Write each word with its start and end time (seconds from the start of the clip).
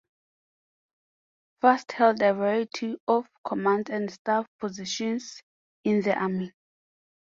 Fast 1.61 1.91
held 1.91 2.23
a 2.23 2.33
variety 2.33 2.97
of 3.07 3.27
command 3.45 3.91
and 3.91 4.09
staff 4.11 4.47
positions 4.59 5.43
in 5.83 6.01
the 6.01 6.17
Army. 6.19 6.51